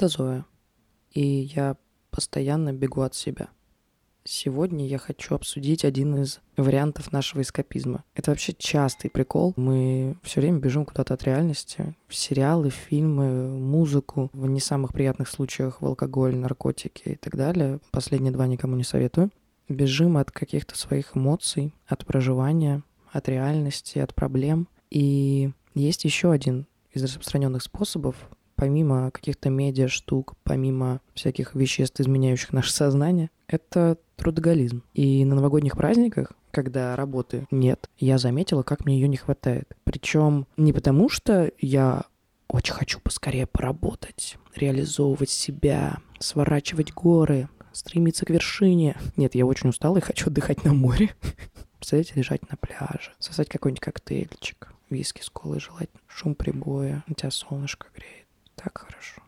Это 0.00 0.08
Зоя. 0.08 0.46
И 1.10 1.20
я 1.54 1.76
постоянно 2.10 2.72
бегу 2.72 3.02
от 3.02 3.14
себя. 3.14 3.50
Сегодня 4.24 4.86
я 4.86 4.96
хочу 4.96 5.34
обсудить 5.34 5.84
один 5.84 6.22
из 6.22 6.40
вариантов 6.56 7.12
нашего 7.12 7.42
эскапизма. 7.42 8.02
Это 8.14 8.30
вообще 8.30 8.54
частый 8.56 9.10
прикол. 9.10 9.52
Мы 9.56 10.16
все 10.22 10.40
время 10.40 10.58
бежим 10.58 10.86
куда-то 10.86 11.12
от 11.12 11.24
реальности. 11.24 11.94
В 12.08 12.14
сериалы, 12.14 12.70
фильмы, 12.70 13.50
музыку. 13.50 14.30
В 14.32 14.46
не 14.46 14.60
самых 14.60 14.94
приятных 14.94 15.28
случаях 15.28 15.82
в 15.82 15.86
алкоголь, 15.86 16.34
наркотики 16.34 17.10
и 17.10 17.16
так 17.16 17.36
далее. 17.36 17.78
Последние 17.90 18.32
два 18.32 18.46
никому 18.46 18.76
не 18.76 18.84
советую. 18.84 19.30
Бежим 19.68 20.16
от 20.16 20.30
каких-то 20.30 20.78
своих 20.78 21.14
эмоций, 21.14 21.74
от 21.86 22.06
проживания, 22.06 22.84
от 23.12 23.28
реальности, 23.28 23.98
от 23.98 24.14
проблем. 24.14 24.66
И 24.88 25.50
есть 25.74 26.06
еще 26.06 26.32
один 26.32 26.66
из 26.90 27.02
распространенных 27.02 27.62
способов 27.62 28.16
помимо 28.60 29.10
каких-то 29.10 29.48
медиа 29.48 29.88
штук, 29.88 30.34
помимо 30.44 31.00
всяких 31.14 31.54
веществ, 31.54 31.98
изменяющих 31.98 32.52
наше 32.52 32.70
сознание, 32.74 33.30
это 33.48 33.96
трудоголизм. 34.16 34.82
И 34.92 35.24
на 35.24 35.34
новогодних 35.34 35.78
праздниках, 35.78 36.32
когда 36.50 36.94
работы 36.94 37.46
нет, 37.50 37.88
я 37.96 38.18
заметила, 38.18 38.62
как 38.62 38.84
мне 38.84 39.00
ее 39.00 39.08
не 39.08 39.16
хватает. 39.16 39.74
Причем 39.84 40.46
не 40.58 40.74
потому, 40.74 41.08
что 41.08 41.50
я 41.58 42.02
очень 42.48 42.74
хочу 42.74 43.00
поскорее 43.00 43.46
поработать, 43.46 44.36
реализовывать 44.54 45.30
себя, 45.30 45.96
сворачивать 46.18 46.92
горы, 46.92 47.48
стремиться 47.72 48.26
к 48.26 48.30
вершине. 48.30 48.94
Нет, 49.16 49.34
я 49.36 49.46
очень 49.46 49.70
устала 49.70 49.96
и 49.96 50.02
хочу 50.02 50.26
отдыхать 50.26 50.64
на 50.64 50.74
море. 50.74 51.14
Представляете, 51.78 52.12
лежать 52.16 52.50
на 52.50 52.58
пляже, 52.58 53.12
сосать 53.18 53.48
какой-нибудь 53.48 53.80
коктейльчик, 53.80 54.74
виски 54.90 55.22
с 55.22 55.30
колой 55.30 55.60
желательно, 55.60 56.02
шум 56.06 56.34
прибоя, 56.34 57.02
у 57.08 57.14
тебя 57.14 57.30
солнышко 57.30 57.86
греет 57.94 58.19
так 58.62 58.78
хорошо. 58.78 59.22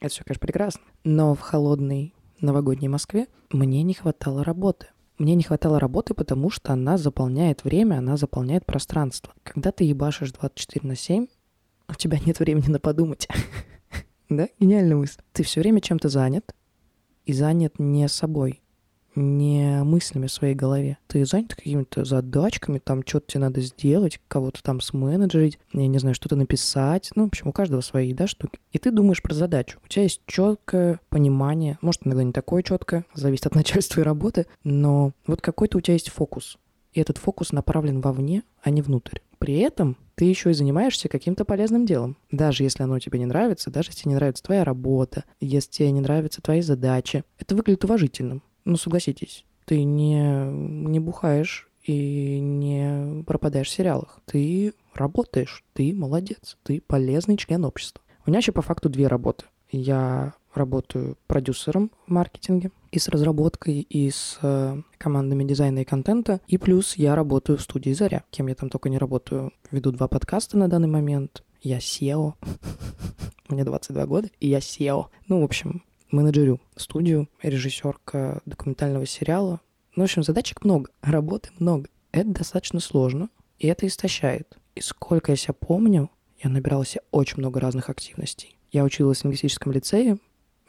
Это 0.00 0.10
все, 0.10 0.24
конечно, 0.24 0.40
прекрасно. 0.40 0.82
Но 1.04 1.34
в 1.34 1.40
холодной 1.40 2.14
новогодней 2.40 2.88
Москве 2.88 3.26
мне 3.50 3.82
не 3.82 3.94
хватало 3.94 4.44
работы. 4.44 4.86
Мне 5.18 5.34
не 5.34 5.42
хватало 5.42 5.78
работы, 5.78 6.14
потому 6.14 6.48
что 6.48 6.72
она 6.72 6.96
заполняет 6.96 7.64
время, 7.64 7.98
она 7.98 8.16
заполняет 8.16 8.64
пространство. 8.64 9.34
Когда 9.42 9.70
ты 9.70 9.84
ебашишь 9.84 10.32
24 10.32 10.88
на 10.88 10.96
7, 10.96 11.26
у 11.88 11.94
тебя 11.94 12.18
нет 12.24 12.38
времени 12.38 12.68
на 12.68 12.80
подумать. 12.80 13.28
Да? 14.30 14.48
Гениальная 14.60 14.94
мысль. 14.94 15.20
Ты 15.32 15.42
все 15.42 15.60
время 15.60 15.80
чем-то 15.80 16.08
занят, 16.08 16.54
и 17.26 17.32
занят 17.32 17.80
не 17.80 18.08
собой 18.08 18.62
не 19.14 19.82
мыслями 19.84 20.26
в 20.26 20.32
своей 20.32 20.54
голове. 20.54 20.98
Ты 21.06 21.24
занят 21.24 21.54
какими-то 21.54 22.04
задачками, 22.04 22.78
там 22.78 23.02
что-то 23.06 23.26
тебе 23.32 23.40
надо 23.40 23.60
сделать, 23.60 24.20
кого-то 24.28 24.62
там 24.62 24.80
сменеджерить, 24.80 25.58
я 25.72 25.86
не 25.86 25.98
знаю, 25.98 26.14
что-то 26.14 26.36
написать. 26.36 27.10
Ну, 27.14 27.24
в 27.24 27.28
общем, 27.28 27.48
у 27.48 27.52
каждого 27.52 27.80
свои, 27.80 28.12
да, 28.12 28.26
штуки. 28.26 28.58
И 28.72 28.78
ты 28.78 28.90
думаешь 28.90 29.22
про 29.22 29.34
задачу. 29.34 29.78
У 29.84 29.88
тебя 29.88 30.04
есть 30.04 30.22
четкое 30.26 31.00
понимание, 31.08 31.78
может, 31.80 32.06
иногда 32.06 32.22
не 32.22 32.32
такое 32.32 32.62
четкое, 32.62 33.04
зависит 33.14 33.46
от 33.46 33.54
начальства 33.56 34.00
и 34.00 34.04
работы, 34.04 34.46
но 34.64 35.12
вот 35.26 35.40
какой-то 35.40 35.78
у 35.78 35.80
тебя 35.80 35.94
есть 35.94 36.10
фокус. 36.10 36.58
И 36.92 37.00
этот 37.00 37.18
фокус 37.18 37.52
направлен 37.52 38.00
вовне, 38.00 38.42
а 38.62 38.70
не 38.70 38.82
внутрь. 38.82 39.18
При 39.38 39.58
этом 39.58 39.96
ты 40.16 40.26
еще 40.26 40.50
и 40.50 40.54
занимаешься 40.54 41.08
каким-то 41.08 41.46
полезным 41.46 41.86
делом. 41.86 42.18
Даже 42.30 42.62
если 42.62 42.82
оно 42.82 42.98
тебе 42.98 43.18
не 43.18 43.26
нравится, 43.26 43.70
даже 43.70 43.88
если 43.88 44.02
тебе 44.02 44.10
не 44.10 44.16
нравится 44.16 44.42
твоя 44.42 44.64
работа, 44.64 45.24
если 45.40 45.70
тебе 45.70 45.90
не 45.92 46.00
нравятся 46.00 46.42
твои 46.42 46.60
задачи, 46.60 47.24
это 47.38 47.54
выглядит 47.54 47.84
уважительным. 47.84 48.42
Ну, 48.64 48.76
согласитесь, 48.76 49.44
ты 49.64 49.84
не, 49.84 50.44
не 50.50 51.00
бухаешь 51.00 51.68
и 51.84 52.40
не 52.40 53.22
пропадаешь 53.24 53.68
в 53.68 53.72
сериалах. 53.72 54.20
Ты 54.26 54.74
работаешь, 54.94 55.64
ты 55.72 55.94
молодец, 55.94 56.56
ты 56.62 56.80
полезный 56.80 57.36
член 57.36 57.64
общества. 57.64 58.02
У 58.26 58.30
меня 58.30 58.38
еще 58.38 58.52
по 58.52 58.62
факту 58.62 58.88
две 58.88 59.06
работы. 59.06 59.44
Я 59.70 60.34
работаю 60.54 61.16
продюсером 61.26 61.90
в 62.06 62.10
маркетинге 62.10 62.70
и 62.90 62.98
с 62.98 63.08
разработкой, 63.08 63.80
и 63.80 64.10
с 64.10 64.38
э, 64.42 64.82
командами 64.98 65.44
дизайна 65.44 65.80
и 65.80 65.84
контента. 65.84 66.40
И 66.48 66.58
плюс 66.58 66.96
я 66.96 67.14
работаю 67.14 67.56
в 67.56 67.62
студии 67.62 67.92
«Заря». 67.92 68.24
Кем 68.30 68.48
я 68.48 68.54
там 68.54 68.68
только 68.68 68.88
не 68.88 68.98
работаю. 68.98 69.52
Веду 69.70 69.92
два 69.92 70.08
подкаста 70.08 70.58
на 70.58 70.68
данный 70.68 70.88
момент. 70.88 71.44
Я 71.62 71.78
SEO. 71.78 72.34
Мне 73.48 73.64
22 73.64 74.06
года, 74.06 74.28
и 74.40 74.48
я 74.48 74.58
SEO. 74.58 75.06
Ну, 75.28 75.40
в 75.40 75.44
общем, 75.44 75.84
менеджерю 76.10 76.60
студию, 76.76 77.28
режиссерка 77.42 78.40
документального 78.46 79.06
сериала. 79.06 79.60
Ну, 79.96 80.02
в 80.02 80.04
общем, 80.04 80.22
задачек 80.22 80.64
много, 80.64 80.90
работы 81.02 81.50
много. 81.58 81.88
Это 82.12 82.30
достаточно 82.30 82.80
сложно, 82.80 83.28
и 83.58 83.66
это 83.66 83.86
истощает. 83.86 84.58
И 84.74 84.80
сколько 84.80 85.32
я 85.32 85.36
себя 85.36 85.54
помню, 85.54 86.10
я 86.42 86.50
набирала 86.50 86.84
себе 86.84 87.02
очень 87.10 87.38
много 87.38 87.60
разных 87.60 87.90
активностей. 87.90 88.56
Я 88.72 88.84
училась 88.84 89.20
в 89.20 89.24
лингвистическом 89.24 89.72
лицее, 89.72 90.18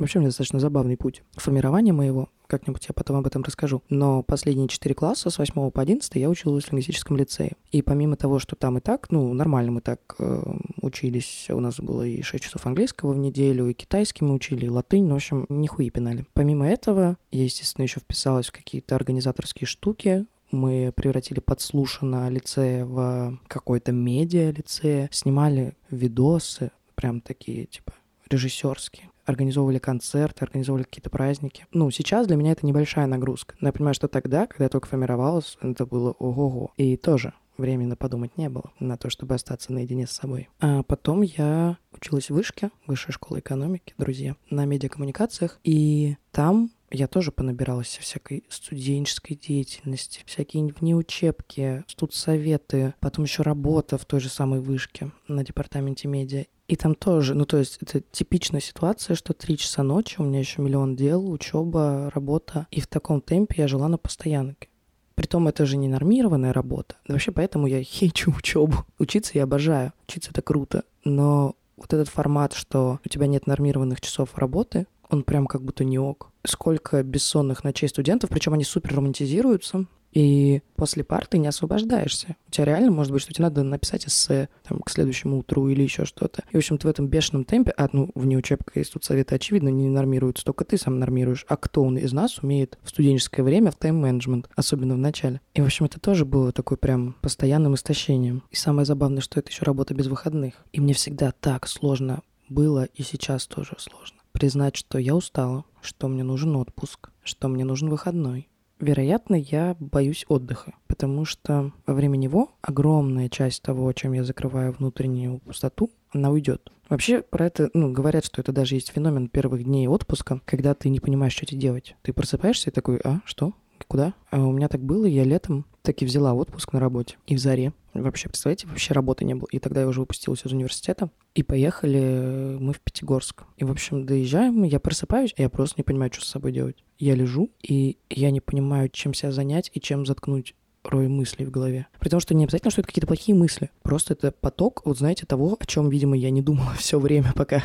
Вообще, 0.01 0.17
у 0.17 0.21
меня 0.21 0.29
достаточно 0.29 0.59
забавный 0.59 0.97
путь 0.97 1.21
формирования 1.33 1.93
моего. 1.93 2.27
Как-нибудь 2.47 2.83
я 2.89 2.93
потом 2.93 3.17
об 3.17 3.27
этом 3.27 3.43
расскажу. 3.43 3.83
Но 3.87 4.23
последние 4.23 4.67
четыре 4.67 4.95
класса, 4.95 5.29
с 5.29 5.37
8 5.37 5.69
по 5.69 5.79
11, 5.79 6.15
я 6.15 6.27
училась 6.27 6.63
в 6.63 6.71
лингвистическом 6.71 7.17
лицее. 7.17 7.51
И 7.71 7.83
помимо 7.83 8.15
того, 8.15 8.39
что 8.39 8.55
там 8.55 8.79
и 8.79 8.81
так, 8.81 9.11
ну, 9.11 9.31
нормально 9.31 9.73
мы 9.73 9.81
так 9.81 10.15
э, 10.17 10.43
учились, 10.81 11.45
у 11.51 11.59
нас 11.59 11.79
было 11.79 12.01
и 12.01 12.23
6 12.23 12.43
часов 12.43 12.65
английского 12.65 13.13
в 13.13 13.19
неделю, 13.19 13.67
и 13.67 13.75
китайский 13.75 14.25
мы 14.25 14.33
учили, 14.33 14.65
и 14.65 14.69
латынь, 14.69 15.05
ну, 15.05 15.13
в 15.13 15.17
общем, 15.17 15.45
нихуя 15.49 15.91
пинали. 15.91 16.25
Помимо 16.33 16.67
этого, 16.67 17.15
я, 17.31 17.43
естественно, 17.43 17.83
еще 17.83 17.99
вписалась 17.99 18.47
в 18.47 18.53
какие-то 18.53 18.95
организаторские 18.95 19.67
штуки, 19.67 20.25
мы 20.49 20.91
превратили 20.95 21.41
подслушано 21.41 22.27
лице 22.29 22.85
в 22.85 23.37
какой-то 23.47 23.91
медиа 23.91 24.49
лице, 24.49 25.09
снимали 25.11 25.75
видосы, 25.91 26.71
прям 26.95 27.21
такие, 27.21 27.67
типа, 27.67 27.93
режиссерские 28.31 29.10
организовывали 29.25 29.79
концерты, 29.79 30.45
организовывали 30.45 30.83
какие-то 30.83 31.09
праздники. 31.09 31.65
Ну, 31.73 31.89
сейчас 31.91 32.27
для 32.27 32.35
меня 32.35 32.51
это 32.51 32.65
небольшая 32.65 33.07
нагрузка. 33.07 33.55
Но 33.59 33.67
я 33.69 33.73
понимаю, 33.73 33.93
что 33.93 34.07
тогда, 34.07 34.47
когда 34.47 34.65
я 34.65 34.69
только 34.69 34.87
формировалась, 34.87 35.57
это 35.61 35.85
было 35.85 36.11
ого-го. 36.11 36.71
И 36.77 36.97
тоже 36.97 37.33
времени 37.57 37.93
подумать 37.93 38.37
не 38.37 38.49
было 38.49 38.71
на 38.79 38.97
то, 38.97 39.09
чтобы 39.09 39.35
остаться 39.35 39.71
наедине 39.71 40.07
с 40.07 40.11
собой. 40.11 40.49
А 40.59 40.83
потом 40.83 41.21
я 41.21 41.77
училась 41.93 42.29
в 42.29 42.33
вышке, 42.33 42.71
высшей 42.87 43.13
школы 43.13 43.39
экономики, 43.39 43.93
друзья, 43.97 44.35
на 44.49 44.65
медиакоммуникациях, 44.65 45.59
и 45.63 46.17
там 46.31 46.71
я 46.93 47.07
тоже 47.07 47.31
понабиралась 47.31 47.97
всякой 48.01 48.43
студенческой 48.49 49.35
деятельности, 49.35 50.23
всякие 50.25 50.73
внеучебки, 50.73 51.85
студсоветы, 51.87 52.95
потом 52.99 53.23
еще 53.23 53.43
работа 53.43 53.97
в 53.97 54.05
той 54.05 54.19
же 54.19 54.27
самой 54.27 54.59
вышке 54.59 55.11
на 55.27 55.45
департаменте 55.45 56.09
медиа. 56.09 56.45
И 56.71 56.77
там 56.77 56.95
тоже, 56.95 57.35
ну 57.35 57.43
то 57.43 57.57
есть 57.57 57.79
это 57.81 57.99
типичная 57.99 58.61
ситуация, 58.61 59.17
что 59.17 59.33
три 59.33 59.57
часа 59.57 59.83
ночи, 59.83 60.15
у 60.19 60.23
меня 60.23 60.39
еще 60.39 60.61
миллион 60.61 60.95
дел, 60.95 61.29
учеба, 61.29 62.09
работа. 62.15 62.65
И 62.71 62.79
в 62.79 62.87
таком 62.87 63.19
темпе 63.19 63.63
я 63.63 63.67
жила 63.67 63.89
на 63.89 63.97
постоянке. 63.97 64.69
Притом 65.15 65.49
это 65.49 65.65
же 65.65 65.75
не 65.75 65.89
нормированная 65.89 66.53
работа. 66.53 66.95
Вообще 67.09 67.33
поэтому 67.33 67.67
я 67.67 67.83
хейчу 67.83 68.31
учебу. 68.31 68.85
Учиться 68.99 69.33
я 69.33 69.43
обожаю. 69.43 69.91
Учиться 70.07 70.31
это 70.31 70.41
круто. 70.41 70.85
Но 71.03 71.57
вот 71.75 71.91
этот 71.91 72.07
формат, 72.07 72.53
что 72.53 73.01
у 73.03 73.09
тебя 73.09 73.27
нет 73.27 73.47
нормированных 73.47 73.99
часов 73.99 74.37
работы, 74.37 74.87
он 75.09 75.23
прям 75.23 75.47
как 75.47 75.63
будто 75.63 75.83
не 75.83 75.99
ок. 75.99 76.31
Сколько 76.45 77.03
бессонных 77.03 77.65
ночей 77.65 77.89
студентов, 77.89 78.29
причем 78.29 78.53
они 78.53 78.63
супер 78.63 78.95
романтизируются, 78.95 79.87
и 80.11 80.61
после 80.75 81.03
пар 81.03 81.25
ты 81.25 81.37
не 81.37 81.47
освобождаешься. 81.47 82.35
У 82.47 82.51
тебя 82.51 82.65
реально 82.65 82.91
может 82.91 83.13
быть, 83.13 83.21
что 83.21 83.33
тебе 83.33 83.45
надо 83.45 83.63
написать 83.63 84.07
эссе 84.07 84.49
там, 84.67 84.79
к 84.79 84.89
следующему 84.89 85.39
утру 85.39 85.69
или 85.69 85.81
еще 85.81 86.05
что-то. 86.05 86.43
И, 86.51 86.55
в 86.55 86.57
общем, 86.57 86.77
ты 86.77 86.87
в 86.87 86.89
этом 86.89 87.07
бешеном 87.07 87.45
темпе, 87.45 87.73
а, 87.77 87.87
ну, 87.91 88.11
вне 88.15 88.37
учебка 88.37 88.79
есть 88.79 88.93
тут 88.93 89.03
советы, 89.03 89.35
очевидно, 89.35 89.69
не 89.69 89.87
нормируются, 89.87 90.43
только 90.43 90.65
ты 90.65 90.77
сам 90.77 90.99
нормируешь. 90.99 91.45
А 91.47 91.57
кто 91.57 91.83
он 91.83 91.97
из 91.97 92.11
нас 92.13 92.39
умеет 92.39 92.77
в 92.83 92.89
студенческое 92.89 93.43
время 93.43 93.71
в 93.71 93.75
тайм-менеджмент, 93.75 94.49
особенно 94.55 94.95
в 94.95 94.99
начале? 94.99 95.41
И, 95.53 95.61
в 95.61 95.65
общем, 95.65 95.85
это 95.85 95.99
тоже 95.99 96.25
было 96.25 96.51
такой 96.51 96.77
прям 96.77 97.15
постоянным 97.21 97.75
истощением. 97.75 98.43
И 98.51 98.55
самое 98.55 98.85
забавное, 98.85 99.21
что 99.21 99.39
это 99.39 99.49
еще 99.49 99.63
работа 99.63 99.93
без 99.93 100.07
выходных. 100.07 100.55
И 100.73 100.81
мне 100.81 100.93
всегда 100.93 101.31
так 101.31 101.67
сложно 101.67 102.21
было, 102.49 102.83
и 102.83 103.01
сейчас 103.01 103.47
тоже 103.47 103.75
сложно. 103.77 104.17
Признать, 104.33 104.75
что 104.75 104.97
я 104.97 105.15
устала, 105.15 105.65
что 105.81 106.07
мне 106.07 106.23
нужен 106.23 106.55
отпуск, 106.55 107.09
что 107.23 107.47
мне 107.47 107.65
нужен 107.65 107.89
выходной, 107.89 108.47
Вероятно, 108.81 109.35
я 109.35 109.75
боюсь 109.79 110.25
отдыха, 110.27 110.73
потому 110.87 111.23
что 111.23 111.71
во 111.85 111.93
время 111.93 112.17
него 112.17 112.49
огромная 112.61 113.29
часть 113.29 113.61
того, 113.61 113.93
чем 113.93 114.13
я 114.13 114.23
закрываю 114.23 114.71
внутреннюю 114.73 115.37
пустоту, 115.37 115.91
она 116.09 116.31
уйдет. 116.31 116.71
Вообще 116.89 117.21
про 117.21 117.45
это, 117.45 117.69
ну, 117.75 117.91
говорят, 117.91 118.25
что 118.25 118.41
это 118.41 118.51
даже 118.51 118.73
есть 118.75 118.91
феномен 118.91 119.29
первых 119.29 119.63
дней 119.63 119.87
отпуска, 119.87 120.41
когда 120.45 120.73
ты 120.73 120.89
не 120.89 120.99
понимаешь, 120.99 121.33
что 121.33 121.45
тебе 121.45 121.61
делать. 121.61 121.95
Ты 122.01 122.11
просыпаешься 122.11 122.71
и 122.71 122.73
такой, 122.73 122.99
а, 123.03 123.21
что? 123.23 123.53
Куда? 123.87 124.15
А 124.31 124.43
у 124.43 124.51
меня 124.51 124.67
так 124.67 124.81
было, 124.81 125.05
я 125.05 125.23
летом 125.23 125.65
таки 125.81 126.05
взяла 126.05 126.33
отпуск 126.33 126.73
на 126.73 126.79
работе 126.79 127.17
и 127.27 127.35
в 127.35 127.39
заре. 127.39 127.73
Вообще, 127.93 128.29
представляете, 128.29 128.67
вообще 128.67 128.93
работы 128.93 129.25
не 129.25 129.35
было. 129.35 129.47
И 129.51 129.59
тогда 129.59 129.81
я 129.81 129.87
уже 129.87 129.99
выпустилась 129.99 130.45
из 130.45 130.51
университета. 130.51 131.09
И 131.35 131.43
поехали 131.43 132.57
мы 132.59 132.73
в 132.73 132.79
Пятигорск. 132.79 133.43
И, 133.57 133.63
в 133.63 133.71
общем, 133.71 134.05
доезжаем, 134.05 134.63
я 134.63 134.79
просыпаюсь, 134.79 135.33
и 135.35 135.41
я 135.41 135.49
просто 135.49 135.75
не 135.77 135.83
понимаю, 135.83 136.11
что 136.13 136.25
с 136.25 136.29
собой 136.29 136.51
делать. 136.51 136.83
Я 136.99 137.15
лежу, 137.15 137.51
и 137.61 137.97
я 138.09 138.31
не 138.31 138.39
понимаю, 138.39 138.89
чем 138.89 139.13
себя 139.13 139.31
занять 139.31 139.71
и 139.73 139.81
чем 139.81 140.05
заткнуть 140.05 140.55
рой 140.83 141.07
мыслей 141.07 141.45
в 141.45 141.51
голове. 141.51 141.87
При 141.99 142.09
том, 142.09 142.19
что 142.19 142.33
не 142.33 142.45
обязательно, 142.45 142.71
что 142.71 142.81
это 142.81 142.87
какие-то 142.87 143.07
плохие 143.07 143.37
мысли. 143.37 143.69
Просто 143.83 144.13
это 144.13 144.31
поток, 144.31 144.81
вот 144.85 144.97
знаете, 144.97 145.25
того, 145.25 145.57
о 145.59 145.65
чем, 145.65 145.89
видимо, 145.89 146.17
я 146.17 146.29
не 146.31 146.41
думала 146.41 146.73
все 146.77 146.99
время, 146.99 147.33
пока 147.35 147.63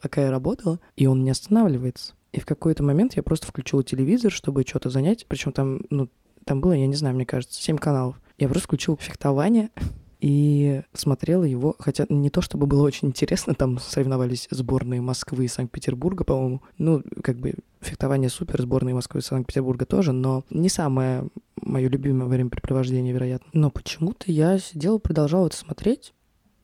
пока 0.00 0.22
я 0.22 0.30
работала, 0.30 0.78
и 0.96 1.06
он 1.06 1.24
не 1.24 1.30
останавливается. 1.30 2.14
И 2.32 2.40
в 2.40 2.46
какой-то 2.46 2.82
момент 2.82 3.14
я 3.14 3.22
просто 3.22 3.46
включила 3.46 3.82
телевизор, 3.82 4.30
чтобы 4.30 4.64
что-то 4.66 4.90
занять. 4.90 5.26
Причем 5.26 5.52
там, 5.52 5.80
ну, 5.90 6.08
там 6.48 6.62
было, 6.62 6.72
я 6.72 6.86
не 6.86 6.94
знаю, 6.94 7.14
мне 7.14 7.26
кажется, 7.26 7.62
7 7.62 7.76
каналов. 7.76 8.18
Я 8.38 8.48
просто 8.48 8.64
включила 8.64 8.96
фехтование 8.96 9.68
и 10.20 10.80
смотрела 10.94 11.44
его, 11.44 11.76
хотя 11.78 12.06
не 12.08 12.30
то 12.30 12.40
чтобы 12.40 12.66
было 12.66 12.82
очень 12.82 13.08
интересно, 13.08 13.54
там 13.54 13.78
соревновались 13.78 14.48
сборные 14.50 15.02
Москвы 15.02 15.44
и 15.44 15.48
Санкт-Петербурга, 15.48 16.24
по-моему. 16.24 16.62
Ну, 16.78 17.02
как 17.22 17.38
бы 17.38 17.54
фехтование 17.82 18.30
супер, 18.30 18.62
сборные 18.62 18.94
Москвы 18.94 19.20
и 19.20 19.22
Санкт-Петербурга 19.22 19.84
тоже, 19.84 20.12
но 20.12 20.42
не 20.48 20.70
самое 20.70 21.28
мое 21.60 21.90
любимое 21.90 22.28
времяпрепровождение, 22.28 23.12
вероятно. 23.12 23.50
Но 23.52 23.70
почему-то 23.70 24.32
я 24.32 24.58
сидела, 24.58 24.96
продолжала 24.96 25.48
это 25.48 25.56
смотреть 25.56 26.14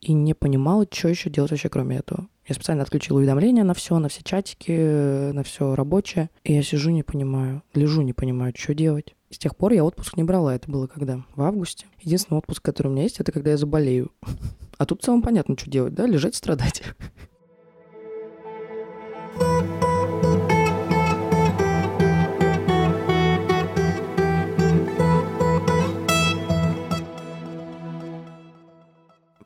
и 0.01 0.15
не 0.15 0.33
понимала, 0.33 0.87
что 0.91 1.09
еще 1.09 1.29
делать 1.29 1.51
вообще 1.51 1.69
кроме 1.69 1.99
этого. 1.99 2.27
Я 2.47 2.55
специально 2.55 2.83
отключила 2.83 3.19
уведомления 3.19 3.65
на 3.65 3.75
все, 3.75 3.99
на 3.99 4.09
все 4.09 4.23
чатики, 4.23 5.33
на 5.33 5.43
все 5.43 5.75
рабочее. 5.75 6.31
И 6.43 6.53
я 6.53 6.63
сижу, 6.63 6.91
не 6.91 7.03
понимаю, 7.03 7.63
лежу, 7.75 8.03
не 8.03 8.13
понимаю, 8.13 8.53
что 8.57 8.75
делать. 8.75 9.15
С 9.35 9.39
тех 9.39 9.57
пор 9.57 9.73
я 9.73 9.85
отпуск 9.85 10.17
не 10.17 10.23
брала. 10.23 10.55
Это 10.55 10.71
было 10.71 10.87
когда? 10.87 11.25
В 11.35 11.43
августе. 11.43 11.87
Единственный 12.01 12.39
отпуск, 12.39 12.63
который 12.63 12.87
у 12.87 12.91
меня 12.93 13.03
есть, 13.03 13.19
это 13.19 13.33
когда 13.33 13.51
я 13.51 13.57
заболею. 13.57 14.13
А 14.79 14.87
тут 14.87 15.03
в 15.03 15.05
целом 15.05 15.23
понятно, 15.23 15.57
что 15.59 15.71
делать, 15.71 15.95
да? 15.95 16.07
Лежать, 16.07 16.37
страдать. 16.37 16.83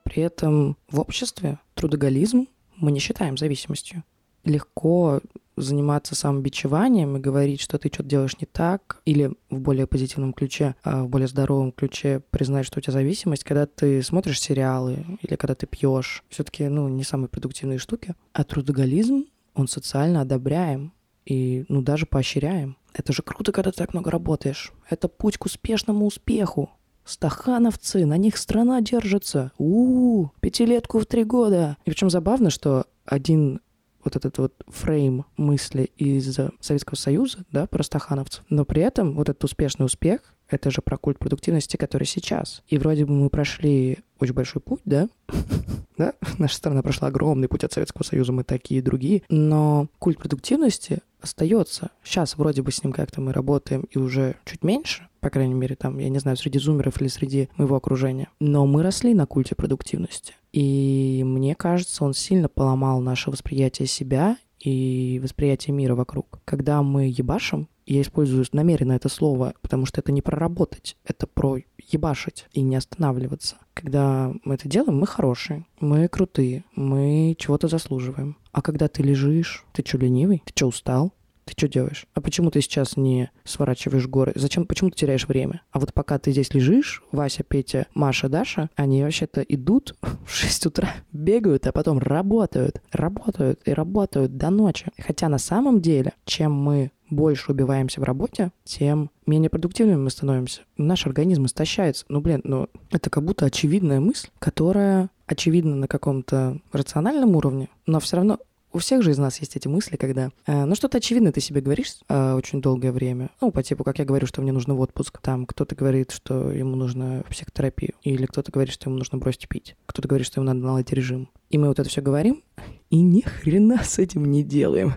При 0.04 0.22
этом 0.22 0.76
в 0.90 1.00
обществе 1.00 1.60
трудоголизм 1.74 2.46
мы 2.76 2.92
не 2.92 3.00
считаем 3.00 3.38
зависимостью. 3.38 4.04
Легко 4.44 5.20
заниматься 5.60 6.14
самобичеванием 6.14 7.16
и 7.16 7.20
говорить, 7.20 7.60
что 7.60 7.78
ты 7.78 7.88
что-то 7.88 8.08
делаешь 8.08 8.38
не 8.40 8.46
так, 8.46 9.00
или 9.04 9.32
в 9.50 9.60
более 9.60 9.86
позитивном 9.86 10.32
ключе, 10.32 10.74
а 10.82 11.04
в 11.04 11.08
более 11.08 11.28
здоровом 11.28 11.72
ключе 11.72 12.22
признать, 12.30 12.66
что 12.66 12.78
у 12.78 12.82
тебя 12.82 12.92
зависимость, 12.92 13.44
когда 13.44 13.66
ты 13.66 14.02
смотришь 14.02 14.40
сериалы 14.40 15.04
или 15.22 15.36
когда 15.36 15.54
ты 15.54 15.66
пьешь. 15.66 16.24
Все-таки, 16.28 16.68
ну, 16.68 16.88
не 16.88 17.04
самые 17.04 17.28
продуктивные 17.28 17.78
штуки. 17.78 18.14
А 18.32 18.44
трудоголизм, 18.44 19.26
он 19.54 19.68
социально 19.68 20.20
одобряем 20.20 20.92
и, 21.26 21.64
ну, 21.68 21.82
даже 21.82 22.06
поощряем. 22.06 22.76
Это 22.94 23.12
же 23.12 23.22
круто, 23.22 23.52
когда 23.52 23.70
ты 23.70 23.78
так 23.78 23.92
много 23.92 24.10
работаешь. 24.10 24.72
Это 24.88 25.08
путь 25.08 25.38
к 25.38 25.44
успешному 25.44 26.06
успеху. 26.06 26.70
Стахановцы, 27.04 28.04
на 28.04 28.16
них 28.16 28.36
страна 28.36 28.80
держится. 28.80 29.52
У, 29.56 30.22
-у, 30.22 30.24
-у 30.24 30.30
пятилетку 30.40 30.98
в 30.98 31.06
три 31.06 31.24
года. 31.24 31.76
И 31.84 31.90
причем 31.90 32.10
забавно, 32.10 32.50
что 32.50 32.86
один 33.04 33.60
вот 34.08 34.16
этот 34.16 34.38
вот 34.38 34.54
фрейм 34.68 35.26
мысли 35.36 35.90
из 35.96 36.38
Советского 36.60 36.96
Союза, 36.96 37.44
да, 37.52 37.66
про 37.66 37.82
стахановцев, 37.82 38.44
но 38.48 38.64
при 38.64 38.82
этом 38.82 39.14
вот 39.14 39.28
этот 39.28 39.44
успешный 39.44 39.84
успех, 39.84 40.34
это 40.48 40.70
же 40.70 40.80
про 40.80 40.96
культ 40.96 41.18
продуктивности, 41.18 41.76
который 41.76 42.04
сейчас. 42.04 42.62
И 42.68 42.78
вроде 42.78 43.04
бы 43.04 43.12
мы 43.12 43.28
прошли 43.28 43.98
очень 44.18 44.32
большой 44.32 44.62
путь, 44.62 44.80
да, 44.86 45.08
да, 45.98 46.14
наша 46.38 46.56
страна 46.56 46.82
прошла 46.82 47.08
огромный 47.08 47.48
путь 47.48 47.64
от 47.64 47.72
Советского 47.72 48.02
Союза, 48.02 48.32
мы 48.32 48.44
такие 48.44 48.80
и 48.80 48.82
другие, 48.82 49.22
но 49.28 49.88
культ 49.98 50.18
продуктивности 50.18 51.00
остается. 51.20 51.90
Сейчас 52.02 52.36
вроде 52.38 52.62
бы 52.62 52.72
с 52.72 52.82
ним 52.82 52.92
как-то 52.92 53.20
мы 53.20 53.32
работаем 53.32 53.84
и 53.90 53.98
уже 53.98 54.36
чуть 54.44 54.64
меньше, 54.64 55.08
по 55.20 55.30
крайней 55.30 55.54
мере, 55.54 55.76
там, 55.76 55.98
я 55.98 56.08
не 56.08 56.18
знаю, 56.18 56.36
среди 56.36 56.58
зумеров 56.58 57.00
или 57.00 57.08
среди 57.08 57.48
моего 57.56 57.76
окружения. 57.76 58.28
Но 58.40 58.66
мы 58.66 58.82
росли 58.82 59.14
на 59.14 59.26
культе 59.26 59.54
продуктивности. 59.54 60.34
И 60.52 61.22
мне 61.24 61.54
кажется, 61.54 62.04
он 62.04 62.14
сильно 62.14 62.48
поломал 62.48 63.00
наше 63.00 63.30
восприятие 63.30 63.86
себя 63.86 64.36
и 64.58 65.20
восприятие 65.22 65.74
мира 65.74 65.94
вокруг. 65.94 66.40
Когда 66.44 66.82
мы 66.82 67.12
ебашим, 67.16 67.68
я 67.86 68.02
использую 68.02 68.44
намеренно 68.52 68.92
это 68.92 69.08
слово, 69.08 69.54
потому 69.62 69.86
что 69.86 70.00
это 70.00 70.12
не 70.12 70.20
проработать, 70.20 70.96
это 71.04 71.26
про 71.26 71.58
ебашить 71.78 72.46
и 72.52 72.60
не 72.60 72.76
останавливаться. 72.76 73.56
Когда 73.72 74.32
мы 74.44 74.54
это 74.54 74.68
делаем, 74.68 74.98
мы 74.98 75.06
хорошие, 75.06 75.64
мы 75.80 76.06
крутые, 76.08 76.64
мы 76.74 77.34
чего-то 77.38 77.68
заслуживаем. 77.68 78.36
А 78.52 78.60
когда 78.60 78.88
ты 78.88 79.02
лежишь, 79.02 79.64
ты 79.72 79.82
что, 79.86 79.96
ленивый? 79.96 80.42
Ты 80.44 80.52
что, 80.54 80.66
устал? 80.66 81.14
Ты 81.48 81.54
что 81.56 81.66
делаешь? 81.66 82.06
А 82.12 82.20
почему 82.20 82.50
ты 82.50 82.60
сейчас 82.60 82.98
не 82.98 83.30
сворачиваешь 83.44 84.06
горы? 84.06 84.32
Зачем? 84.34 84.66
Почему 84.66 84.90
ты 84.90 84.96
теряешь 84.96 85.26
время? 85.26 85.62
А 85.72 85.78
вот 85.78 85.94
пока 85.94 86.18
ты 86.18 86.30
здесь 86.30 86.52
лежишь, 86.52 87.02
Вася, 87.10 87.42
Петя, 87.42 87.86
Маша, 87.94 88.28
Даша, 88.28 88.68
они 88.76 89.02
вообще-то 89.02 89.40
идут 89.40 89.96
в 90.26 90.30
6 90.30 90.66
утра, 90.66 90.90
бегают, 91.10 91.66
а 91.66 91.72
потом 91.72 91.98
работают, 91.98 92.82
работают 92.92 93.60
и 93.64 93.72
работают 93.72 94.36
до 94.36 94.50
ночи. 94.50 94.88
Хотя 94.98 95.30
на 95.30 95.38
самом 95.38 95.80
деле, 95.80 96.12
чем 96.26 96.52
мы 96.52 96.90
больше 97.08 97.52
убиваемся 97.52 98.02
в 98.02 98.04
работе, 98.04 98.52
тем 98.64 99.10
менее 99.24 99.48
продуктивными 99.48 99.96
мы 99.96 100.10
становимся. 100.10 100.60
Наш 100.76 101.06
организм 101.06 101.46
истощается. 101.46 102.04
Ну, 102.10 102.20
блин, 102.20 102.42
ну, 102.44 102.68
это 102.90 103.08
как 103.08 103.24
будто 103.24 103.46
очевидная 103.46 104.00
мысль, 104.00 104.28
которая 104.38 105.08
очевидна 105.26 105.76
на 105.76 105.88
каком-то 105.88 106.60
рациональном 106.72 107.36
уровне, 107.36 107.68
но 107.86 108.00
все 108.00 108.16
равно 108.16 108.38
у 108.78 108.80
всех 108.80 109.02
же 109.02 109.10
из 109.10 109.18
нас 109.18 109.40
есть 109.40 109.56
эти 109.56 109.66
мысли, 109.66 109.96
когда, 109.96 110.30
э, 110.46 110.64
ну, 110.64 110.76
что-то 110.76 110.98
очевидно 110.98 111.32
ты 111.32 111.40
себе 111.40 111.60
говоришь 111.60 111.96
э, 112.08 112.34
очень 112.34 112.62
долгое 112.62 112.92
время. 112.92 113.30
Ну, 113.40 113.50
по 113.50 113.60
типу, 113.60 113.82
как 113.82 113.98
я 113.98 114.04
говорю, 114.04 114.28
что 114.28 114.40
мне 114.40 114.52
нужно 114.52 114.76
в 114.76 114.80
отпуск. 114.80 115.18
Там 115.20 115.46
кто-то 115.46 115.74
говорит, 115.74 116.12
что 116.12 116.52
ему 116.52 116.76
нужно 116.76 117.24
психотерапию. 117.28 117.94
Или 118.02 118.26
кто-то 118.26 118.52
говорит, 118.52 118.72
что 118.72 118.88
ему 118.88 118.98
нужно 118.98 119.18
бросить 119.18 119.48
пить. 119.48 119.74
Кто-то 119.86 120.06
говорит, 120.06 120.28
что 120.28 120.40
ему 120.40 120.46
надо 120.46 120.60
наладить 120.60 120.92
режим. 120.92 121.28
И 121.50 121.58
мы 121.58 121.66
вот 121.66 121.80
это 121.80 121.88
все 121.88 122.00
говорим, 122.00 122.44
и 122.88 123.00
ни 123.02 123.22
хрена 123.22 123.82
с 123.82 123.98
этим 123.98 124.24
не 124.24 124.44
делаем. 124.44 124.94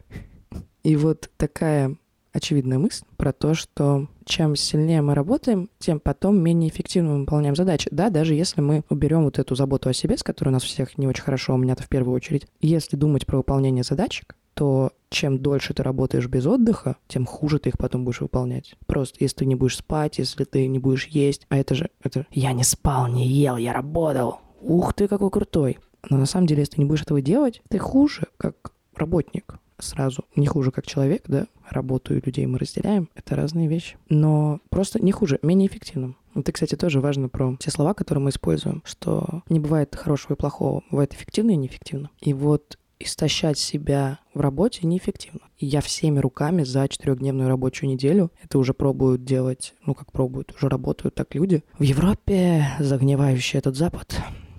И 0.84 0.96
вот 0.96 1.32
такая 1.38 1.96
очевидная 2.34 2.80
мысль 2.80 3.04
про 3.18 3.34
то, 3.34 3.54
что 3.54 4.08
чем 4.26 4.56
сильнее 4.56 5.02
мы 5.02 5.16
работаем, 5.16 5.70
тем 5.80 6.00
потом 6.00 6.38
менее 6.38 6.70
эффективно 6.70 7.14
мы 7.14 7.20
выполняем 7.22 7.56
задачи. 7.56 7.90
Да, 7.92 8.10
даже 8.10 8.34
если 8.34 8.62
мы 8.62 8.84
уберем 8.90 9.24
вот 9.24 9.40
эту 9.40 9.56
заботу 9.56 9.90
о 9.90 9.94
себе, 9.94 10.18
с 10.18 10.24
которой 10.24 10.50
у 10.50 10.54
нас 10.54 10.64
всех 10.64 10.98
не 10.98 11.08
очень 11.08 11.24
хорошо, 11.24 11.54
у 11.54 11.58
меня-то 11.58 11.84
в 11.84 11.90
первую 11.90 12.16
очередь, 12.16 12.48
если 12.62 12.96
думать 12.96 13.26
про 13.26 13.38
выполнение 13.38 13.84
задачек, 13.84 14.36
то 14.54 14.92
чем 15.10 15.40
дольше 15.40 15.74
ты 15.74 15.84
работаешь 15.84 16.28
без 16.28 16.46
отдыха, 16.46 16.98
тем 17.08 17.26
хуже 17.26 17.60
ты 17.60 17.70
их 17.70 17.78
потом 17.78 18.06
будешь 18.06 18.22
выполнять. 18.22 18.76
Просто 18.86 19.18
если 19.20 19.38
ты 19.38 19.46
не 19.46 19.56
будешь 19.56 19.78
спать, 19.78 20.18
если 20.18 20.44
ты 20.44 20.68
не 20.68 20.80
будешь 20.80 21.08
есть, 21.08 21.46
а 21.50 21.58
это 21.58 21.76
же, 21.76 21.90
это 22.04 22.26
я 22.32 22.54
не 22.54 22.64
спал, 22.64 23.08
не 23.08 23.28
ел, 23.28 23.58
я 23.58 23.74
работал. 23.74 24.40
Ух 24.62 24.94
ты, 24.94 25.08
какой 25.08 25.30
крутой. 25.30 25.80
Но 26.10 26.18
на 26.18 26.26
самом 26.26 26.48
деле, 26.48 26.62
если 26.62 26.76
ты 26.76 26.82
не 26.82 26.86
будешь 26.86 27.02
этого 27.02 27.22
делать, 27.22 27.62
ты 27.70 27.78
хуже, 27.78 28.28
как 28.38 28.74
работник 28.96 29.56
сразу. 29.84 30.26
Не 30.36 30.48
хуже, 30.48 30.72
как 30.72 30.86
человек, 30.86 31.24
да, 31.28 31.48
работу 31.70 32.16
и 32.16 32.22
людей 32.24 32.46
мы 32.46 32.60
разделяем, 32.60 33.10
это 33.16 33.36
разные 33.36 33.68
вещи. 33.68 33.98
Но 34.10 34.60
просто 34.70 35.02
не 35.04 35.12
хуже, 35.12 35.40
менее 35.42 35.68
эффективным. 35.68 36.18
Это, 36.34 36.52
кстати, 36.52 36.76
тоже 36.76 37.02
важно 37.02 37.28
про 37.30 37.56
те 37.60 37.72
слова, 37.72 37.94
которые 37.94 38.24
мы 38.24 38.30
используем, 38.30 38.82
что 38.86 39.44
не 39.50 39.60
бывает 39.60 39.96
хорошего 39.96 40.34
и 40.34 40.38
плохого, 40.38 40.84
бывает 40.90 41.14
эффективно 41.14 41.52
и 41.52 41.58
неэффективно. 41.58 42.10
И 42.22 42.34
вот 42.34 42.78
истощать 43.00 43.58
себя 43.58 44.20
в 44.34 44.40
работе 44.40 44.86
неэффективно. 44.88 45.42
И 45.58 45.66
я 45.66 45.82
всеми 45.82 46.20
руками 46.20 46.64
за 46.64 46.88
четырехдневную 46.88 47.50
рабочую 47.50 47.90
неделю, 47.90 48.32
это 48.44 48.60
уже 48.60 48.74
пробуют 48.74 49.24
делать, 49.24 49.74
ну 49.86 49.94
как 49.94 50.12
пробуют, 50.12 50.54
уже 50.56 50.70
работают 50.70 51.16
так 51.16 51.34
люди. 51.36 51.64
В 51.78 51.84
Европе 51.84 52.68
загнивающий 52.80 53.60
этот 53.60 53.76
Запад. 53.76 54.16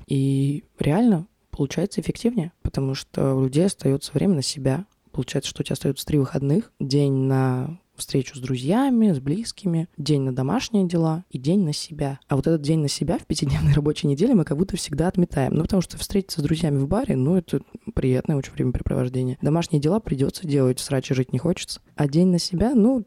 И 0.06 0.64
реально 0.78 1.26
получается 1.50 2.00
эффективнее, 2.00 2.52
потому 2.62 2.94
что 2.94 3.34
у 3.34 3.44
людей 3.44 3.66
остается 3.66 4.12
время 4.12 4.36
на 4.36 4.42
себя, 4.42 4.86
Получается, 5.12 5.50
что 5.50 5.62
у 5.62 5.64
тебя 5.64 5.74
остается 5.74 6.06
три 6.06 6.18
выходных. 6.18 6.72
День 6.80 7.12
на 7.12 7.78
встречу 7.94 8.36
с 8.36 8.40
друзьями, 8.40 9.12
с 9.12 9.20
близкими, 9.20 9.88
день 9.96 10.22
на 10.22 10.34
домашние 10.34 10.86
дела 10.86 11.24
и 11.30 11.38
день 11.38 11.64
на 11.64 11.72
себя. 11.72 12.18
А 12.28 12.36
вот 12.36 12.46
этот 12.46 12.62
день 12.62 12.80
на 12.80 12.88
себя 12.88 13.18
в 13.18 13.26
пятидневной 13.26 13.72
рабочей 13.74 14.06
неделе 14.06 14.34
мы 14.34 14.44
как 14.44 14.56
будто 14.56 14.76
всегда 14.76 15.08
отметаем. 15.08 15.54
Ну, 15.54 15.62
потому 15.62 15.82
что 15.82 15.98
встретиться 15.98 16.40
с 16.40 16.44
друзьями 16.44 16.78
в 16.78 16.88
баре, 16.88 17.16
ну, 17.16 17.36
это 17.36 17.60
приятное 17.94 18.36
очень 18.36 18.52
времяпрепровождение. 18.52 19.38
Домашние 19.42 19.80
дела 19.80 20.00
придется 20.00 20.46
делать, 20.46 20.80
срачи 20.80 21.14
жить 21.14 21.32
не 21.32 21.38
хочется. 21.38 21.80
А 21.94 22.08
день 22.08 22.28
на 22.28 22.38
себя, 22.38 22.74
ну, 22.74 23.04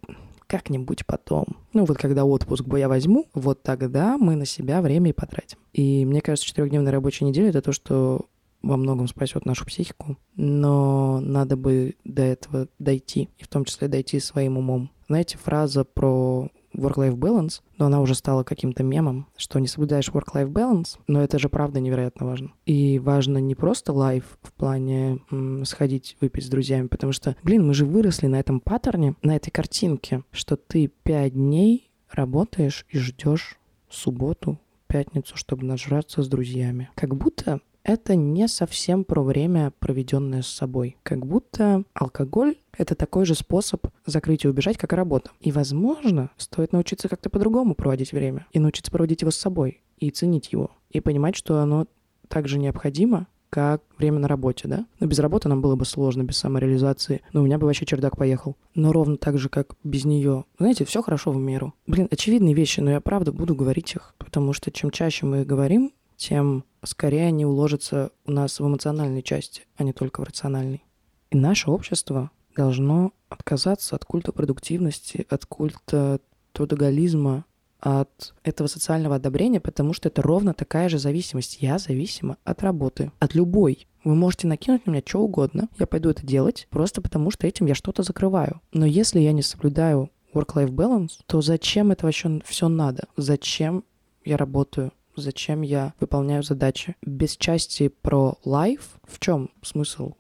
как-нибудь 0.48 1.06
потом. 1.06 1.46
Ну, 1.74 1.86
вот 1.86 1.98
когда 1.98 2.24
отпуск 2.24 2.66
бы 2.66 2.80
я 2.80 2.88
возьму, 2.88 3.28
вот 3.34 3.64
тогда 3.64 4.18
мы 4.18 4.36
на 4.36 4.46
себя 4.46 4.82
время 4.82 5.10
и 5.10 5.14
потратим. 5.14 5.58
И 5.74 6.06
мне 6.06 6.22
кажется, 6.22 6.48
четырехдневная 6.48 6.92
рабочая 6.92 7.26
неделя— 7.26 7.50
это 7.50 7.62
то, 7.62 7.72
что 7.72 8.28
во 8.66 8.78
многом 8.78 9.08
спасет 9.08 9.46
нашу 9.46 9.66
психику, 9.66 10.18
но 10.36 11.20
надо 11.22 11.56
бы 11.56 11.96
до 12.04 12.24
этого 12.24 12.68
дойти, 12.80 13.30
и 13.38 13.44
в 13.44 13.48
том 13.48 13.64
числе 13.66 13.88
дойти 13.88 14.20
своим 14.20 14.58
умом. 14.58 14.90
Знаете, 15.08 15.38
фраза 15.38 15.84
про 15.84 16.50
work-life 16.76 17.16
balance, 17.16 17.62
но 17.78 17.86
она 17.86 18.02
уже 18.02 18.16
стала 18.16 18.44
каким-то 18.44 18.84
мемом, 18.84 19.28
что 19.38 19.60
не 19.60 19.68
соблюдаешь 19.68 20.10
work-life 20.10 20.52
balance, 20.52 20.98
но 21.08 21.22
это 21.22 21.40
же 21.40 21.48
правда 21.48 21.80
невероятно 21.80 22.26
важно. 22.26 22.52
И 22.66 23.00
важно 23.00 23.38
не 23.38 23.56
просто 23.56 23.94
лайф 23.94 24.38
в 24.42 24.52
плане 24.54 25.20
м, 25.32 25.64
сходить 25.66 26.18
выпить 26.20 26.46
с 26.46 26.50
друзьями, 26.50 26.88
потому 26.88 27.14
что, 27.14 27.36
блин, 27.44 27.66
мы 27.66 27.74
же 27.74 27.86
выросли 27.86 28.28
на 28.28 28.40
этом 28.40 28.60
паттерне, 28.60 29.16
на 29.22 29.36
этой 29.36 29.52
картинке, 29.52 30.24
что 30.32 30.58
ты 30.58 30.92
пять 31.04 31.34
дней 31.34 31.92
работаешь 32.12 32.86
и 32.90 32.98
ждешь 32.98 33.58
субботу, 33.90 34.60
пятницу, 34.88 35.38
чтобы 35.38 35.66
нажраться 35.66 36.24
с 36.24 36.28
друзьями. 36.28 36.90
Как 36.96 37.16
будто 37.16 37.62
это 37.86 38.16
не 38.16 38.48
совсем 38.48 39.04
про 39.06 39.22
время, 39.22 39.72
проведенное 39.80 40.42
с 40.42 40.48
собой. 40.48 40.98
Как 41.04 41.26
будто 41.26 41.84
алкоголь— 41.94 42.56
это 42.78 42.96
такой 42.96 43.26
же 43.26 43.36
способ 43.36 43.88
закрыть 44.06 44.44
и 44.44 44.48
убежать, 44.48 44.78
как 44.78 44.92
и 44.92 44.96
работа. 44.96 45.30
И, 45.40 45.52
возможно, 45.52 46.32
стоит 46.38 46.74
научиться 46.74 47.08
как-то 47.08 47.30
по-другому 47.30 47.76
проводить 47.76 48.12
время. 48.12 48.48
И 48.52 48.60
научиться 48.60 48.92
проводить 48.92 49.22
его 49.22 49.32
с 49.32 49.38
собой. 49.38 49.84
И 50.00 50.10
ценить 50.10 50.52
его. 50.52 50.72
И 50.90 51.00
понимать, 51.00 51.36
что 51.36 51.60
оно 51.60 51.86
также 52.28 52.58
необходимо, 52.58 53.28
как 53.52 53.84
время 53.98 54.20
на 54.20 54.28
работе, 54.28 54.68
да? 54.68 54.86
Но 55.00 55.08
без 55.08 55.20
работы 55.20 55.48
нам 55.48 55.62
было 55.62 55.76
бы 55.76 55.86
сложно, 55.86 56.24
без 56.24 56.38
самореализации. 56.38 57.22
Но 57.32 57.42
у 57.42 57.46
меня 57.46 57.60
бы 57.60 57.68
вообще 57.68 57.86
чердак 57.86 58.18
поехал. 58.18 58.58
Но 58.74 58.92
ровно 58.92 59.16
так 59.16 59.38
же, 59.38 59.48
как 59.48 59.76
без 59.84 60.06
нее. 60.06 60.46
Знаете, 60.58 60.86
все 60.86 61.04
хорошо 61.04 61.32
в 61.32 61.38
меру. 61.38 61.74
Блин, 61.86 62.08
очевидные 62.10 62.56
вещи, 62.56 62.80
но 62.80 62.92
я 62.92 63.00
правда 63.00 63.32
буду 63.32 63.56
говорить 63.56 63.96
их. 63.96 64.16
Потому 64.18 64.54
что 64.54 64.72
чем 64.72 64.90
чаще 64.90 65.28
мы 65.28 65.42
их 65.42 65.48
говорим, 65.48 65.94
тем 66.18 66.64
скорее 66.84 67.28
они 67.28 67.46
уложатся 67.46 68.12
у 68.26 68.32
нас 68.32 68.60
в 68.60 68.66
эмоциональной 68.66 69.24
части, 69.24 69.64
а 69.78 69.84
не 69.84 69.94
только 69.94 70.22
в 70.22 70.24
рациональной. 70.24 70.84
И 71.32 71.38
наше 71.38 71.70
общество 71.72 72.32
должно 72.56 73.14
отказаться 73.30 73.96
от 73.96 74.06
культа 74.06 74.32
продуктивности, 74.32 75.26
от 75.30 75.46
культа 75.46 76.20
трудоголизма, 76.54 77.46
от 77.80 78.34
этого 78.44 78.68
социального 78.68 79.16
одобрения, 79.16 79.60
потому 79.60 79.94
что 79.94 80.10
это 80.10 80.22
ровно 80.22 80.54
такая 80.54 80.90
же 80.90 80.98
зависимость. 80.98 81.58
Я 81.62 81.78
зависима 81.78 82.38
от 82.44 82.64
работы, 82.64 83.12
от 83.20 83.36
любой. 83.36 83.88
Вы 84.04 84.16
можете 84.16 84.48
накинуть 84.48 84.86
на 84.86 84.92
меня 84.92 85.04
что 85.06 85.22
угодно, 85.22 85.68
я 85.78 85.86
пойду 85.86 86.10
это 86.10 86.26
делать, 86.26 86.68
просто 86.70 87.02
потому 87.02 87.32
что 87.32 87.46
этим 87.46 87.66
я 87.66 87.76
что-то 87.76 88.04
закрываю. 88.04 88.62
Но 88.74 88.86
если 88.86 89.20
я 89.20 89.34
не 89.34 89.42
соблюдаю 89.42 90.10
work-life 90.34 90.70
balance, 90.70 91.20
то 91.26 91.42
зачем 91.42 91.92
это 91.92 92.06
вообще 92.06 92.42
все 92.46 92.70
надо? 92.70 93.08
Зачем 93.18 93.84
я 94.24 94.38
работаю? 94.38 94.92
Зачем 95.16 95.62
я 95.62 95.94
выполняю 96.00 96.44
задачи? 96.44 96.96
Без 97.02 97.38
части 97.38 97.88
про 97.88 98.38
life, 98.46 98.84
в 99.04 99.20
чем 99.20 99.50
смысл 99.62 100.14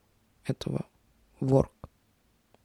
этого 0.45 0.85
work? 1.41 1.69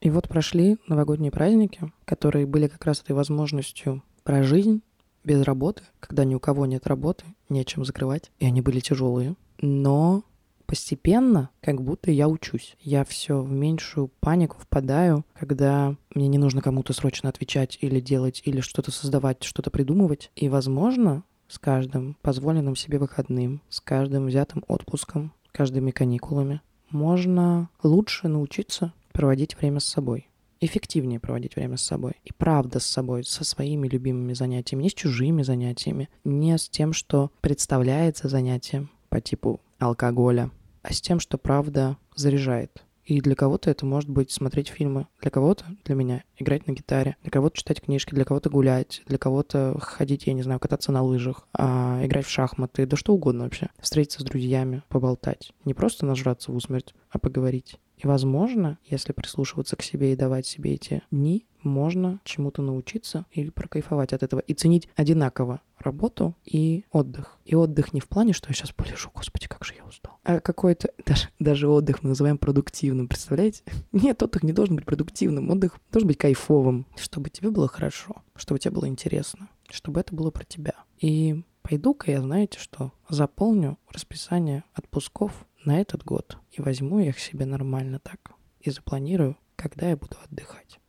И 0.01 0.11
вот 0.11 0.29
прошли 0.29 0.79
новогодние 0.87 1.33
праздники, 1.33 1.93
которые 2.05 2.47
были 2.47 2.69
как 2.69 2.85
раз 2.87 3.03
этой 3.03 3.13
возможностью 3.13 4.03
про 4.23 4.43
жизнь, 4.43 4.83
без 5.25 5.43
работы, 5.43 5.83
когда 5.99 6.25
ни 6.25 6.35
у 6.35 6.41
кого 6.41 6.67
нет 6.67 6.87
работы, 6.87 7.25
нечем 7.49 7.85
закрывать, 7.85 8.31
и 8.39 8.47
они 8.47 8.63
были 8.63 8.81
тяжелые. 8.81 9.35
Но 9.61 10.25
постепенно, 10.67 11.51
как 11.61 11.83
будто 11.83 12.11
я 12.11 12.29
учусь. 12.29 12.77
Я 12.81 13.05
все 13.05 13.43
в 13.43 13.51
меньшую 13.51 14.09
панику 14.21 14.57
впадаю, 14.59 15.27
когда 15.35 15.97
мне 16.15 16.29
не 16.29 16.39
нужно 16.39 16.63
кому-то 16.63 16.93
срочно 16.93 17.29
отвечать 17.29 17.77
или 17.81 18.01
делать, 18.01 18.41
или 18.45 18.61
что-то 18.61 18.91
создавать, 18.93 19.43
что-то 19.43 19.71
придумывать. 19.71 20.31
И, 20.37 20.49
возможно, 20.49 21.25
с 21.51 21.59
каждым 21.59 22.17
позволенным 22.23 22.77
себе 22.77 22.99
выходным, 22.99 23.61
с 23.69 23.81
каждым 23.81 24.27
взятым 24.27 24.65
отпуском, 24.69 25.33
каждыми 25.53 25.91
каникулами, 25.91 26.61
можно 26.91 27.69
лучше 27.83 28.29
научиться 28.29 28.93
проводить 29.13 29.57
время 29.57 29.81
с 29.81 29.85
собой 29.85 30.31
эффективнее 30.61 31.19
проводить 31.19 31.57
время 31.57 31.77
с 31.77 31.83
собой. 31.83 32.13
И 32.25 32.33
правда 32.33 32.81
с 32.81 32.87
собой, 32.87 33.25
со 33.25 33.45
своими 33.45 33.89
любимыми 33.89 34.35
занятиями, 34.35 34.85
не 34.85 34.91
с 34.91 34.95
чужими 34.95 35.43
занятиями, 35.43 36.09
не 36.25 36.57
с 36.57 36.69
тем, 36.69 36.93
что 36.93 37.31
представляется 37.41 38.29
занятием 38.29 38.91
по 39.09 39.21
типу 39.21 39.61
алкоголя, 39.79 40.51
а 40.83 40.93
с 40.93 41.01
тем, 41.01 41.19
что 41.19 41.39
правда 41.39 41.97
заряжает. 42.15 42.85
И 43.11 43.21
для 43.21 43.35
кого-то 43.35 43.69
это 43.69 43.85
может 43.85 44.09
быть 44.09 44.31
смотреть 44.31 44.69
фильмы, 44.69 45.09
для 45.21 45.33
кого-то, 45.33 45.65
для 45.85 45.97
меня, 45.97 46.23
играть 46.37 46.69
на 46.69 46.73
гитаре, 46.73 47.17
для 47.23 47.33
кого-то 47.33 47.57
читать 47.57 47.81
книжки, 47.81 48.15
для 48.15 48.25
кого-то 48.25 48.51
гулять, 48.51 49.03
для 49.07 49.19
кого-то 49.19 49.77
ходить, 49.81 50.29
я 50.29 50.33
не 50.33 50.45
знаю, 50.45 50.61
кататься 50.61 50.93
на 50.93 51.03
лыжах, 51.03 51.49
а, 51.53 52.01
играть 52.05 52.25
в 52.25 52.31
шахматы, 52.31 52.87
да 52.87 52.97
что 52.97 53.13
угодно 53.13 53.43
вообще. 53.43 53.71
Встретиться 53.81 54.21
с 54.21 54.25
друзьями, 54.25 54.85
поболтать. 54.89 55.53
Не 55.65 55.75
просто 55.75 56.07
нажраться 56.07 56.53
в 56.53 56.55
усмерть, 56.55 56.95
а 57.11 57.19
поговорить. 57.19 57.81
И, 57.97 58.07
возможно, 58.07 58.79
если 58.85 59.13
прислушиваться 59.13 59.75
к 59.75 59.83
себе 59.83 60.13
и 60.13 60.17
давать 60.17 60.47
себе 60.47 60.75
эти 60.75 61.03
дни, 61.11 61.49
можно 61.63 62.21
чему-то 62.25 62.63
научиться 62.63 63.27
или 63.33 63.51
прокайфовать 63.51 64.13
от 64.13 64.23
этого 64.23 64.41
и 64.41 64.55
ценить 64.55 64.89
одинаково 64.97 65.61
работу 65.79 66.37
и 66.45 66.85
отдых. 66.91 67.39
И 67.45 67.55
отдых 67.55 67.93
не 67.93 68.01
в 68.01 68.09
плане, 68.09 68.33
что 68.33 68.49
я 68.49 68.55
сейчас 68.55 68.73
полежу, 68.73 69.11
господи, 69.15 69.49
как 69.49 69.65
же 69.65 69.75
я 69.75 69.85
устал. 69.85 70.19
А 70.25 70.41
какой-то, 70.41 70.91
даже, 71.07 71.29
даже 71.39 71.69
отдых 71.69 72.03
мы 72.03 72.11
называем 72.11 72.39
продуктивным, 72.39 73.09
представляете? 73.09 73.63
Нет, 73.93 74.23
отдых 74.23 74.43
не 74.43 74.53
должен 74.53 74.77
быть 74.77 74.85
продуктивным, 74.85 75.51
отдых 75.51 75.79
должен 75.91 76.09
быть 76.09 76.19
кайфовым, 76.19 76.87
чтобы 76.97 77.31
тебе 77.31 77.51
было 77.51 77.69
хорошо, 77.69 78.23
чтобы 78.35 78.61
тебе 78.61 78.73
было 78.73 78.87
интересно, 78.87 79.49
чтобы 79.71 80.01
это 80.01 80.15
было 80.15 80.31
про 80.31 80.45
тебя. 80.45 80.75
И 80.99 81.43
пойду-ка 81.63 82.11
я, 82.11 82.21
знаете 82.21 82.59
что, 82.59 82.93
заполню 83.09 83.79
расписание 83.91 84.65
отпусков 84.75 85.47
на 85.65 85.81
этот 85.81 86.05
год 86.05 86.39
и 86.53 86.63
возьму 86.63 87.01
их 87.01 87.19
себе 87.19 87.45
нормально 87.45 87.99
так 87.99 88.33
и 88.61 88.71
запланирую, 88.71 89.37
когда 89.57 89.89
я 89.89 89.97
буду 89.97 90.17
отдыхать. 90.25 90.80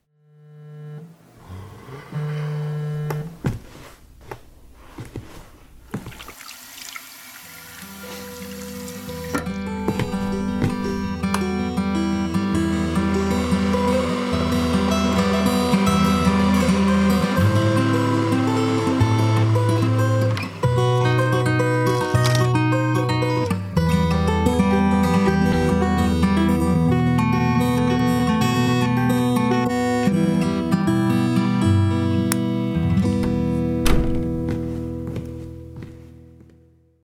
Uhum. 1.92 2.51